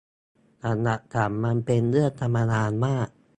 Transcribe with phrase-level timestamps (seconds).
[0.63, 3.07] สำหรับฉันมันเป็นเรื่องธรรมดามาก